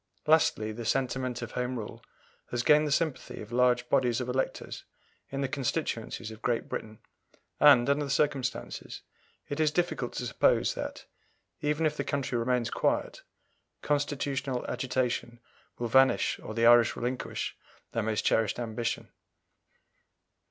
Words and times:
Lastly, 0.25 0.71
the 0.71 0.83
sentiment 0.83 1.43
of 1.43 1.51
Home 1.51 1.77
Rule 1.77 2.03
has 2.49 2.63
gained 2.63 2.87
the 2.87 2.91
sympathy 2.91 3.39
of 3.39 3.51
large 3.51 3.87
bodies 3.87 4.19
of 4.19 4.27
electors 4.29 4.83
in 5.29 5.41
the 5.41 5.47
constituencies 5.47 6.31
of 6.31 6.41
Great 6.41 6.67
Britain, 6.67 6.97
and, 7.59 7.87
under 7.87 8.05
the 8.05 8.09
circumstances, 8.09 9.03
it 9.47 9.59
is 9.59 9.69
difficult 9.69 10.13
to 10.13 10.25
suppose 10.25 10.73
that, 10.73 11.05
even 11.61 11.85
if 11.85 11.95
the 11.95 12.03
country 12.03 12.35
remains 12.35 12.71
quiet, 12.71 13.21
constitutional 13.83 14.65
agitation 14.65 15.39
will 15.77 15.87
vanish 15.87 16.39
or 16.41 16.55
the 16.55 16.65
Irish 16.65 16.95
relinquish 16.95 17.55
their 17.91 18.01
most 18.01 18.25
cherished 18.25 18.57
ambition. 18.57 19.07